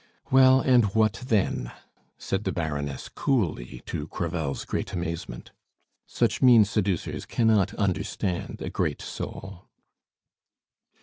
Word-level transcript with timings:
"Well, 0.31 0.61
and 0.61 0.85
what 0.95 1.21
then?" 1.27 1.71
said 2.17 2.43
the 2.43 2.51
Baroness 2.51 3.07
coolly, 3.07 3.83
to 3.85 4.07
Crevel's 4.07 4.65
great 4.65 4.93
amazement. 4.93 5.51
Such 6.07 6.41
mean 6.41 6.65
seducers 6.65 7.27
cannot 7.27 7.75
understand 7.75 8.63
a 8.63 8.71
great 8.71 9.03
soul. 9.03 9.67